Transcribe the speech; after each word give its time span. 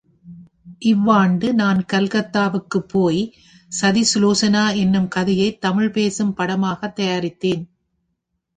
இவ்வாண்டு 0.83 1.53
நான் 1.53 1.85
கல்கத்தாவுக்குப் 1.93 2.87
போய் 2.87 3.21
சதிசுலோசனா 3.71 4.75
என்னும் 4.75 5.07
கதையைத் 5.07 5.61
தமிழ் 5.61 5.91
பேசும் 5.91 6.35
படமாகத் 6.37 6.99
தயாரித்தேன். 6.99 7.63